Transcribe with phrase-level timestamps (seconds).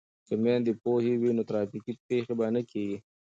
[0.27, 2.97] که میندې پوهې وي نو ترافیکي پیښې به نه کیږي.